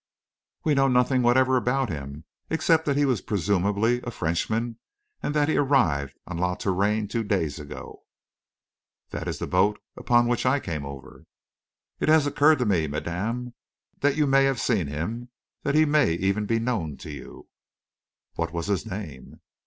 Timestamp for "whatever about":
1.21-1.89